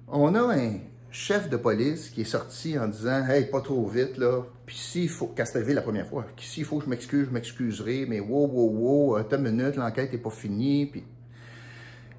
On 0.07 0.33
a 0.35 0.55
un 0.55 0.69
chef 1.11 1.49
de 1.49 1.57
police 1.57 2.09
qui 2.09 2.21
est 2.21 2.25
sorti 2.25 2.79
en 2.79 2.87
disant 2.87 3.27
Hey, 3.27 3.45
pas 3.45 3.61
trop 3.61 3.85
vite, 3.85 4.17
là. 4.17 4.43
Puis 4.65 4.77
s'il 4.77 5.09
faut, 5.09 5.31
quand 5.35 5.43
c'est 5.45 5.57
arrivé 5.57 5.73
la 5.73 5.81
première 5.81 6.07
fois, 6.07 6.25
s'il 6.37 6.65
faut 6.65 6.79
que 6.79 6.85
je 6.85 6.89
m'excuse, 6.89 7.27
je 7.27 7.33
m'excuserai, 7.33 8.05
mais 8.07 8.19
wow, 8.19 8.47
wow, 8.47 8.69
wow, 8.69 9.15
attends 9.17 9.37
une 9.37 9.51
minute, 9.51 9.75
l'enquête 9.75 10.11
n'est 10.11 10.17
pas 10.17 10.29
finie. 10.29 10.85
Puis 10.87 11.03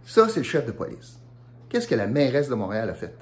ça, 0.05 0.29
c'est 0.29 0.41
le 0.41 0.45
chef 0.45 0.67
de 0.67 0.73
police. 0.73 1.19
Qu'est-ce 1.69 1.89
que 1.89 1.95
la 1.95 2.07
mairesse 2.07 2.49
de 2.49 2.55
Montréal 2.55 2.91
a 2.91 2.95
fait? 2.95 3.17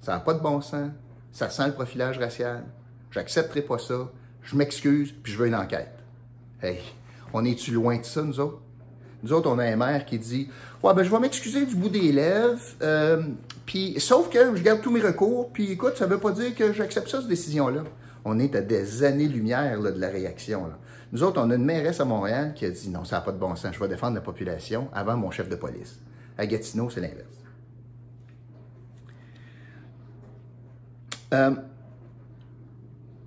Ça 0.00 0.12
n'a 0.12 0.20
pas 0.20 0.34
de 0.34 0.40
bon 0.40 0.60
sens. 0.60 0.90
Ça 1.32 1.50
sent 1.50 1.66
le 1.66 1.74
profilage 1.74 2.18
racial. 2.18 2.64
J'accepterai 3.10 3.62
pas 3.62 3.78
ça. 3.78 4.10
Je 4.42 4.56
m'excuse, 4.56 5.12
puis 5.12 5.32
je 5.32 5.38
veux 5.38 5.46
une 5.46 5.54
enquête. 5.54 5.94
Hey, 6.62 6.80
on 7.32 7.44
est-tu 7.44 7.72
loin 7.72 7.98
de 7.98 8.04
ça, 8.04 8.22
nous 8.22 8.40
autres? 8.40 8.60
Nous 9.22 9.32
autres, 9.32 9.48
on 9.48 9.58
a 9.58 9.64
un 9.64 9.76
maire 9.76 10.04
qui 10.04 10.18
dit 10.18 10.48
Ouais, 10.82 10.94
ben, 10.94 11.02
je 11.02 11.10
vais 11.10 11.20
m'excuser 11.20 11.64
du 11.64 11.76
bout 11.76 11.88
des 11.88 12.12
lèvres, 12.12 12.58
euh, 12.82 13.22
puis, 13.66 13.98
sauf 14.00 14.28
que 14.28 14.56
je 14.56 14.62
garde 14.62 14.80
tous 14.80 14.90
mes 14.90 15.00
recours, 15.00 15.50
puis 15.52 15.70
écoute, 15.70 15.96
ça 15.96 16.06
veut 16.06 16.18
pas 16.18 16.32
dire 16.32 16.54
que 16.54 16.72
j'accepte 16.72 17.08
ça, 17.08 17.20
cette 17.20 17.28
décision-là. 17.28 17.84
On 18.24 18.38
est 18.38 18.54
à 18.54 18.60
des 18.60 19.04
années-lumière 19.04 19.80
de 19.80 19.88
la 19.98 20.08
réaction. 20.08 20.70
Nous 21.12 21.22
autres, 21.22 21.40
on 21.40 21.50
a 21.50 21.54
une 21.54 21.64
mairesse 21.64 22.00
à 22.00 22.04
Montréal 22.04 22.52
qui 22.54 22.64
a 22.64 22.70
dit 22.70 22.90
Non, 22.90 23.04
ça 23.04 23.16
n'a 23.16 23.22
pas 23.22 23.32
de 23.32 23.38
bon 23.38 23.54
sens, 23.54 23.74
je 23.74 23.80
vais 23.80 23.88
défendre 23.88 24.14
la 24.14 24.20
population 24.20 24.88
avant 24.92 25.16
mon 25.16 25.30
chef 25.30 25.48
de 25.48 25.56
police. 25.56 26.00
À 26.36 26.46
Gatineau, 26.46 26.90
c'est 26.90 27.00
l'inverse. 27.00 27.26
Euh, 31.32 31.54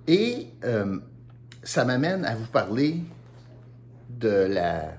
et 0.06 0.48
euh, 0.64 0.98
ça 1.62 1.84
m'amène 1.84 2.24
à 2.24 2.34
vous 2.34 2.46
parler 2.46 3.02
de 4.10 4.28
la, 4.28 4.94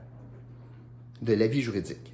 de 1.21 1.33
la 1.33 1.47
vie 1.47 1.61
juridique. 1.61 2.13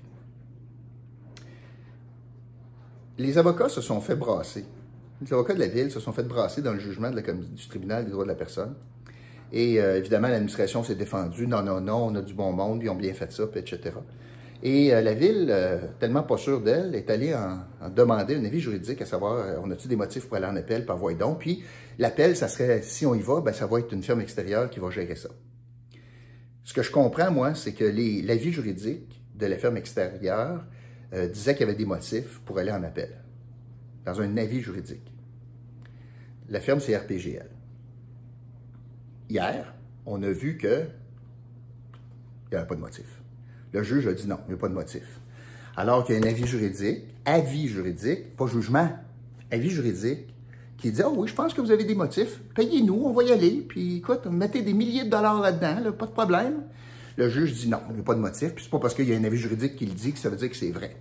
Les 3.18 3.38
avocats 3.38 3.70
se 3.70 3.82
sont 3.82 4.02
fait 4.02 4.16
brasser. 4.16 4.66
Les 5.22 5.32
avocats 5.32 5.54
de 5.54 5.60
la 5.60 5.68
ville 5.68 5.92
se 5.92 6.00
sont 6.00 6.12
fait 6.12 6.24
brasser 6.24 6.62
dans 6.62 6.74
le 6.74 6.80
jugement 6.80 7.12
de 7.12 7.16
la, 7.16 7.22
du 7.22 7.68
tribunal 7.68 8.06
des 8.06 8.12
droits 8.12 8.24
de 8.24 8.30
la 8.30 8.36
personne. 8.36 8.74
Et 9.52 9.80
euh, 9.80 9.98
évidemment, 9.98 10.30
l'administration 10.30 10.84
s'est 10.84 10.96
défendue. 10.96 11.46
Non, 11.46 11.62
non, 11.62 11.80
non, 11.80 12.08
on 12.08 12.16
a 12.16 12.22
du 12.22 12.34
bon 12.34 12.52
monde, 12.52 12.82
ils 12.82 12.90
ont 12.90 12.96
bien 12.96 13.14
fait 13.14 13.32
ça, 13.32 13.44
etc. 13.56 13.92
Et 14.64 14.94
euh, 14.94 15.02
la 15.02 15.14
ville, 15.14 15.48
euh, 15.52 15.78
tellement 16.00 16.24
pas 16.24 16.38
sûre 16.38 16.62
d'elle, 16.62 16.96
est 16.96 17.10
allée 17.12 17.36
en, 17.36 17.90
demander 17.90 18.36
un 18.36 18.46
avis 18.46 18.60
juridique, 18.60 19.02
à 19.02 19.06
savoir, 19.06 19.60
on 19.64 19.70
a-tu 19.70 19.88
des 19.88 19.96
motifs 19.96 20.26
pour 20.28 20.38
aller 20.38 20.48
en 20.48 20.56
appel, 20.56 20.86
par 20.86 20.98
voie 20.98 21.14
donc. 21.14 21.40
Puis 21.40 21.64
l'appel, 22.00 22.36
ça 22.36 22.48
serait, 22.48 22.82
si 22.82 23.06
on 23.06 23.14
y 23.14 23.22
va, 23.22 23.42
ben, 23.42 23.54
ça 23.54 23.68
va 23.68 23.80
être 23.80 23.94
une 23.94 24.02
firme 24.02 24.22
extérieure 24.22 24.72
qui 24.72 24.80
va 24.80 24.90
gérer 24.90 25.16
ça. 25.16 25.30
Ce 26.64 26.74
que 26.74 26.82
je 26.82 26.92
comprends, 26.92 27.32
moi, 27.32 27.56
c'est 27.56 27.74
que 27.74 27.84
l'avis 27.84 28.52
juridique 28.52 29.22
de 29.36 29.46
la 29.46 29.58
firme 29.58 29.78
extérieure 29.78 30.66
disait 31.32 31.54
qu'il 31.54 31.62
y 31.62 31.70
avait 31.70 31.78
des 31.78 31.86
motifs 31.86 32.40
pour 32.46 32.58
aller 32.58 32.72
en 32.72 32.84
appel, 32.84 33.22
dans 34.06 34.22
un 34.22 34.38
avis 34.38 34.62
juridique. 34.62 35.12
La 36.50 36.60
firme, 36.60 36.80
c'est 36.80 36.96
RPGL. 36.96 37.50
Hier, 39.30 39.74
on 40.06 40.22
a 40.24 40.32
vu 40.32 40.58
que 40.58 40.86
il 42.46 42.56
n'y 42.56 42.58
avait 42.58 42.68
pas 42.68 42.76
de 42.76 42.82
motif. 42.82 43.22
Le 43.72 43.84
juge 43.84 44.08
a 44.08 44.14
dit 44.14 44.28
non, 44.28 44.40
il 44.48 44.50
n'y 44.50 44.54
a 44.56 44.58
pas 44.58 44.70
de 44.70 44.74
motif. 44.74 45.20
Alors 45.76 46.06
qu'il 46.06 46.16
y 46.16 46.18
a 46.18 46.22
un 46.22 46.30
avis 46.30 46.46
juridique, 46.46 47.04
avis 47.26 47.68
juridique, 47.68 48.36
pas 48.36 48.46
jugement, 48.46 48.90
avis 49.50 49.70
juridique, 49.70 50.33
qui 50.84 50.92
dit, 50.92 51.02
oh 51.02 51.14
oui, 51.16 51.30
je 51.30 51.34
pense 51.34 51.54
que 51.54 51.62
vous 51.62 51.72
avez 51.72 51.86
des 51.86 51.96
motifs, 51.96 52.42
payez-nous, 52.56 53.04
on 53.06 53.14
va 53.14 53.24
y 53.24 53.32
aller, 53.32 53.66
puis 53.66 53.98
écoute, 54.00 54.26
mettez 54.26 54.62
des 54.62 54.74
milliers 54.74 55.06
de 55.06 55.10
dollars 55.10 55.40
là-dedans, 55.40 55.94
pas 55.94 56.08
de 56.08 56.12
problème. 56.12 56.64
Le 57.16 57.30
juge 57.30 57.54
dit 57.54 57.70
non, 57.70 57.80
il 57.90 57.96
n'y 57.96 58.02
a 58.02 58.04
pas 58.04 58.16
de 58.16 58.20
motif, 58.20 58.54
puis 58.54 58.66
c'est 58.66 58.70
pas 58.70 58.80
parce 58.80 58.94
qu'il 58.94 59.08
y 59.08 59.14
a 59.14 59.18
un 59.18 59.24
avis 59.24 59.38
juridique 59.38 59.78
qui 59.78 59.86
le 59.86 59.94
dit 59.94 60.12
que 60.12 60.20
ça 60.20 60.28
veut 60.28 60.36
dire 60.36 60.50
que 60.50 60.58
c'est 60.58 60.72
vrai. 60.72 60.98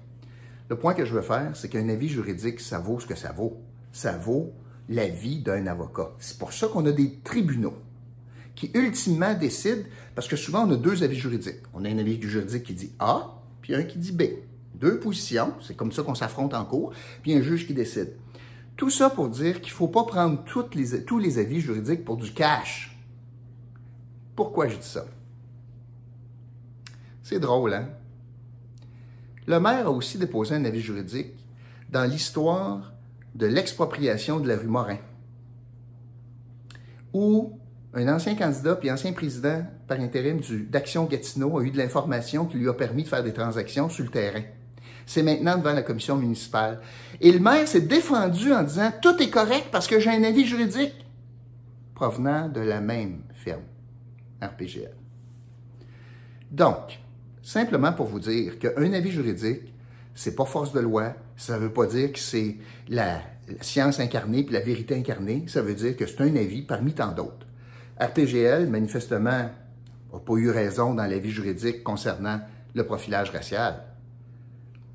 Le 0.68 0.76
point 0.76 0.94
que 0.94 1.04
je 1.04 1.12
veux 1.12 1.20
faire, 1.20 1.50
c'est 1.54 1.68
qu'un 1.68 1.88
avis 1.88 2.08
juridique, 2.08 2.60
ça 2.60 2.78
vaut 2.78 3.00
ce 3.00 3.06
que 3.06 3.16
ça 3.16 3.32
vaut. 3.32 3.60
Ça 3.90 4.16
vaut 4.16 4.52
l'avis 4.88 5.40
d'un 5.40 5.66
avocat. 5.66 6.12
C'est 6.20 6.38
pour 6.38 6.52
ça 6.52 6.68
qu'on 6.68 6.86
a 6.86 6.92
des 6.92 7.18
tribunaux 7.24 7.74
qui 8.54 8.70
ultimement 8.74 9.34
décide, 9.34 9.86
parce 10.14 10.28
que 10.28 10.36
souvent 10.36 10.64
on 10.64 10.70
a 10.70 10.76
deux 10.76 11.02
avis 11.02 11.16
juridiques. 11.16 11.62
On 11.74 11.84
a 11.84 11.88
un 11.88 11.98
avis 11.98 12.22
juridique 12.22 12.62
qui 12.62 12.74
dit 12.74 12.92
A, 13.00 13.34
puis 13.60 13.74
un 13.74 13.82
qui 13.82 13.98
dit 13.98 14.12
B. 14.12 14.22
Deux 14.74 15.00
positions, 15.00 15.54
c'est 15.60 15.76
comme 15.76 15.90
ça 15.90 16.04
qu'on 16.04 16.14
s'affronte 16.14 16.54
en 16.54 16.64
cours, 16.64 16.92
puis 17.22 17.34
un 17.34 17.42
juge 17.42 17.66
qui 17.66 17.74
décide. 17.74 18.12
Tout 18.82 18.90
ça 18.90 19.10
pour 19.10 19.28
dire 19.28 19.60
qu'il 19.60 19.70
ne 19.70 19.76
faut 19.76 19.86
pas 19.86 20.02
prendre 20.02 20.42
tous 20.42 20.68
les 21.20 21.38
avis 21.38 21.60
juridiques 21.60 22.04
pour 22.04 22.16
du 22.16 22.32
cash. 22.32 22.98
Pourquoi 24.34 24.66
je 24.66 24.74
dis 24.74 24.88
ça? 24.88 25.04
C'est 27.22 27.38
drôle, 27.38 27.74
hein? 27.74 27.90
Le 29.46 29.60
maire 29.60 29.86
a 29.86 29.92
aussi 29.92 30.18
déposé 30.18 30.56
un 30.56 30.64
avis 30.64 30.80
juridique 30.80 31.32
dans 31.90 32.10
l'histoire 32.10 32.92
de 33.36 33.46
l'expropriation 33.46 34.40
de 34.40 34.48
la 34.48 34.56
rue 34.56 34.66
Morin, 34.66 34.98
où 37.12 37.60
un 37.94 38.12
ancien 38.12 38.34
candidat 38.34 38.74
puis 38.74 38.90
ancien 38.90 39.12
président 39.12 39.64
par 39.86 40.00
intérim 40.00 40.40
d'Action 40.68 41.04
Gatineau 41.04 41.56
a 41.56 41.62
eu 41.62 41.70
de 41.70 41.78
l'information 41.78 42.46
qui 42.46 42.58
lui 42.58 42.68
a 42.68 42.74
permis 42.74 43.04
de 43.04 43.08
faire 43.08 43.22
des 43.22 43.32
transactions 43.32 43.88
sur 43.88 44.02
le 44.02 44.10
terrain. 44.10 44.42
C'est 45.06 45.22
maintenant 45.22 45.58
devant 45.58 45.72
la 45.72 45.82
commission 45.82 46.16
municipale. 46.16 46.80
Et 47.20 47.32
le 47.32 47.38
maire 47.38 47.66
s'est 47.66 47.80
défendu 47.80 48.52
en 48.52 48.62
disant 48.62 48.92
tout 49.00 49.20
est 49.22 49.30
correct 49.30 49.68
parce 49.70 49.86
que 49.86 49.98
j'ai 50.00 50.10
un 50.10 50.22
avis 50.22 50.46
juridique 50.46 50.94
provenant 51.94 52.48
de 52.48 52.60
la 52.60 52.80
même 52.80 53.22
firme, 53.34 53.62
RPGL. 54.40 54.94
Donc, 56.50 56.98
simplement 57.42 57.92
pour 57.92 58.06
vous 58.06 58.20
dire 58.20 58.58
qu'un 58.58 58.92
avis 58.92 59.10
juridique, 59.10 59.72
c'est 60.14 60.34
pas 60.34 60.44
force 60.44 60.72
de 60.72 60.80
loi, 60.80 61.14
ça 61.36 61.54
ne 61.54 61.64
veut 61.64 61.72
pas 61.72 61.86
dire 61.86 62.12
que 62.12 62.18
c'est 62.18 62.56
la, 62.88 63.22
science 63.60 64.00
incarnée 64.00 64.44
puis 64.44 64.52
la 64.52 64.60
vérité 64.60 64.94
incarnée, 64.94 65.44
ça 65.46 65.62
veut 65.62 65.74
dire 65.74 65.96
que 65.96 66.06
c'est 66.06 66.20
un 66.20 66.36
avis 66.36 66.62
parmi 66.62 66.92
tant 66.92 67.12
d'autres. 67.12 67.46
RTGL, 68.00 68.68
manifestement, 68.68 69.50
n'a 70.12 70.18
pas 70.24 70.34
eu 70.34 70.50
raison 70.50 70.94
dans 70.94 71.06
la 71.06 71.18
vie 71.18 71.30
juridique 71.30 71.82
concernant 71.82 72.40
le 72.74 72.84
profilage 72.84 73.30
racial. 73.30 73.82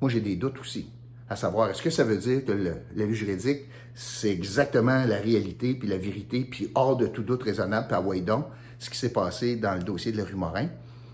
Moi, 0.00 0.10
j'ai 0.10 0.20
des 0.20 0.36
doutes 0.36 0.60
aussi, 0.60 0.90
à 1.28 1.36
savoir, 1.36 1.70
est-ce 1.70 1.82
que 1.82 1.90
ça 1.90 2.04
veut 2.04 2.16
dire 2.16 2.44
que 2.44 2.52
la 2.52 3.06
vie 3.06 3.14
juridique, 3.14 3.62
c'est 3.94 4.30
exactement 4.30 5.04
la 5.04 5.16
réalité, 5.16 5.74
puis 5.74 5.88
la 5.88 5.98
vérité, 5.98 6.44
puis 6.44 6.70
hors 6.74 6.96
de 6.96 7.06
tout 7.06 7.22
doute 7.22 7.42
raisonnable, 7.42 7.92
à 7.92 8.00
donc, 8.20 8.46
ce 8.78 8.90
qui 8.90 8.96
s'est 8.96 9.12
passé 9.12 9.56
dans 9.56 9.74
le 9.74 9.82
dossier 9.82 10.12
de 10.12 10.18
la 10.18 10.24
rue 10.24 10.36
Morin? 10.36 10.68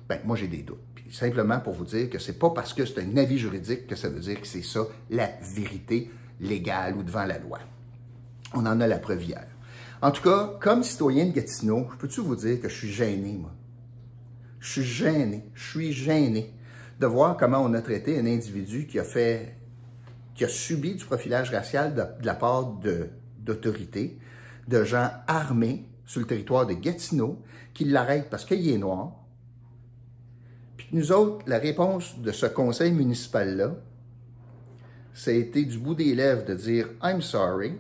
Ben, 0.09 0.21
moi, 0.25 0.37
j'ai 0.37 0.49
des 0.49 0.63
doutes. 0.63 0.83
Puis 0.95 1.07
simplement 1.11 1.61
pour 1.61 1.73
vous 1.73 1.87
dire 1.87 2.11
que 2.11 2.19
c'est 2.19 2.39
pas 2.39 2.51
parce 2.51 2.75
que 2.75 2.85
c'est 2.85 3.01
un 3.01 3.17
avis 3.17 3.39
juridique 3.39 3.87
que 3.87 3.97
ça 3.97 4.09
veut 4.09 4.21
dire 4.21 4.41
que 4.41 4.47
c'est 4.47 4.63
ça, 4.63 4.87
la 5.11 5.31
vérité 5.55 6.11
légale 6.41 6.97
ou 6.97 7.03
devant 7.03 7.25
la 7.25 7.39
loi. 7.39 7.59
On 8.53 8.67
en 8.67 8.81
a 8.81 8.87
la 8.87 8.99
preuve 8.99 9.25
hier. 9.25 9.47
En 10.03 10.11
tout 10.11 10.23
cas, 10.23 10.59
comme 10.61 10.83
citoyen 10.83 11.25
de 11.25 11.33
Gatineau, 11.33 11.89
je 11.93 11.97
peux-tu 11.97 12.21
vous 12.21 12.37
dire 12.37 12.61
que 12.61 12.69
je 12.69 12.75
suis 12.75 12.93
gêné, 12.93 13.33
moi? 13.33 13.55
Je 14.61 14.71
suis 14.71 14.85
gêné, 14.85 15.45
je 15.55 15.71
suis 15.71 15.93
gêné 15.93 16.53
de 17.01 17.07
voir 17.07 17.37
comment 17.37 17.59
on 17.59 17.75
a 17.75 17.81
traité 17.81 18.19
un 18.19 18.27
individu 18.27 18.87
qui 18.87 18.99
a 18.99 19.05
fait, 19.05 19.57
qui 20.35 20.45
a 20.45 20.49
subi 20.49 20.95
du 20.95 21.05
profilage 21.05 21.51
racial 21.51 21.95
de, 21.95 22.05
la 22.25 22.35
part 22.35 22.79
d'autorités, 23.39 24.19
de, 24.69 24.85
gens 24.85 25.11
armés 25.27 25.89
sur 26.07 26.21
le 26.21 26.27
territoire 26.27 26.67
de 26.67 26.75
Gatineau, 26.75 27.43
qui 27.73 27.85
l'arrêtent 27.85 28.31
parce 28.31 28.45
qu'il 28.45 28.69
est 28.69 28.79
noir. 28.79 29.13
Puis 30.77 30.89
nous 30.93 31.13
autres, 31.13 31.45
la 31.47 31.59
réponse 31.59 32.19
de 32.19 32.31
ce 32.33 32.47
conseil 32.47 32.93
municipal-là, 32.93 33.75
ça 35.13 35.31
a 35.31 35.35
été 35.35 35.65
du 35.65 35.79
bout 35.79 35.95
des 35.95 36.15
lèvres 36.15 36.45
de 36.45 36.55
dire 36.55 36.89
I'm 37.03 37.23
sorry. 37.23 37.79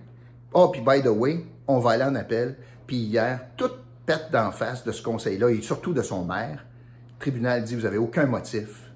Oh, 0.52 0.68
puis 0.68 0.80
by 0.80 1.02
the 1.02 1.08
way, 1.08 1.44
on 1.66 1.80
va 1.80 1.92
aller 1.92 2.04
en 2.04 2.14
appel. 2.14 2.56
Puis 2.86 2.96
hier, 2.96 3.46
toute 3.56 3.74
pète 4.06 4.30
d'en 4.30 4.52
face 4.52 4.84
de 4.84 4.92
ce 4.92 5.02
conseil-là, 5.02 5.50
et 5.50 5.60
surtout 5.62 5.92
de 5.92 6.02
son 6.02 6.24
maire. 6.24 6.64
Le 7.14 7.18
tribunal 7.18 7.64
dit, 7.64 7.74
vous 7.74 7.82
n'avez 7.82 7.98
aucun 7.98 8.26
motif. 8.26 8.92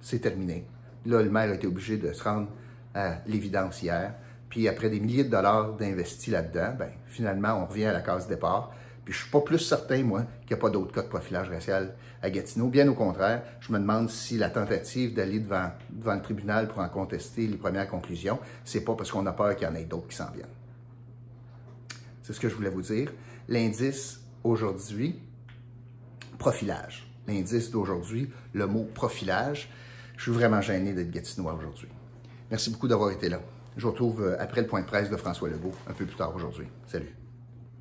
C'est 0.00 0.20
terminé. 0.20 0.66
Là, 1.06 1.22
le 1.22 1.30
maire 1.30 1.50
a 1.50 1.54
été 1.54 1.66
obligé 1.66 1.96
de 1.96 2.12
se 2.12 2.22
rendre 2.22 2.48
à 2.94 3.18
l'évidence 3.26 3.82
hier. 3.82 4.14
Puis 4.48 4.68
après 4.68 4.88
des 4.88 5.00
milliers 5.00 5.24
de 5.24 5.30
dollars 5.30 5.74
d'investis 5.74 6.32
là-dedans, 6.32 6.74
ben, 6.78 6.90
finalement, 7.06 7.62
on 7.62 7.66
revient 7.66 7.86
à 7.86 7.92
la 7.92 8.00
case 8.00 8.26
départ. 8.26 8.72
Puis 9.04 9.14
je 9.14 9.22
suis 9.22 9.30
pas 9.30 9.40
plus 9.40 9.58
certain, 9.58 10.02
moi, 10.02 10.24
qu'il 10.42 10.54
n'y 10.54 10.60
a 10.60 10.62
pas 10.62 10.70
d'autres 10.70 10.92
cas 10.92 11.02
de 11.02 11.08
profilage 11.08 11.48
racial 11.48 11.94
à 12.20 12.30
Gatineau. 12.30 12.68
Bien 12.68 12.86
au 12.88 12.94
contraire, 12.94 13.42
je 13.60 13.72
me 13.72 13.78
demande 13.78 14.10
si 14.10 14.36
la 14.36 14.50
tentative 14.50 15.14
d'aller 15.14 15.40
devant, 15.40 15.70
devant 15.90 16.14
le 16.14 16.22
tribunal 16.22 16.68
pour 16.68 16.80
en 16.80 16.88
contester 16.88 17.46
les 17.46 17.56
premières 17.56 17.88
conclusions, 17.88 18.38
c'est 18.64 18.82
pas 18.82 18.94
parce 18.94 19.10
qu'on 19.10 19.24
a 19.26 19.32
peur 19.32 19.56
qu'il 19.56 19.66
y 19.66 19.70
en 19.70 19.74
ait 19.74 19.84
d'autres 19.84 20.08
qui 20.08 20.16
s'en 20.16 20.30
viennent. 20.30 20.46
C'est 22.22 22.34
ce 22.34 22.40
que 22.40 22.50
je 22.50 22.54
voulais 22.54 22.68
vous 22.68 22.82
dire. 22.82 23.10
L'indice 23.48 24.20
aujourd'hui, 24.44 25.18
profilage. 26.38 27.10
L'indice 27.26 27.70
d'aujourd'hui, 27.70 28.30
le 28.52 28.66
mot 28.66 28.84
profilage. 28.94 29.70
Je 30.18 30.24
suis 30.24 30.32
vraiment 30.32 30.60
gêné 30.60 30.92
d'être 30.92 31.12
gatinois 31.12 31.54
aujourd'hui. 31.54 31.88
Merci 32.50 32.70
beaucoup 32.70 32.88
d'avoir 32.88 33.12
été 33.12 33.28
là. 33.28 33.40
Je 33.76 33.82
vous 33.84 33.92
retrouve 33.92 34.22
euh, 34.22 34.36
après 34.40 34.62
le 34.62 34.66
point 34.66 34.80
de 34.80 34.86
presse 34.86 35.08
de 35.08 35.16
François 35.16 35.48
Legault 35.48 35.72
un 35.88 35.92
peu 35.92 36.04
plus 36.04 36.16
tard 36.16 36.34
aujourd'hui. 36.34 36.66
Salut. 36.88 37.14